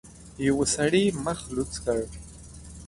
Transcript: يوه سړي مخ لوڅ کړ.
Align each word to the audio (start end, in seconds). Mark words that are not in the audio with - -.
يوه 0.47 0.65
سړي 0.75 1.03
مخ 1.25 1.39
لوڅ 1.55 1.73
کړ. 1.85 1.99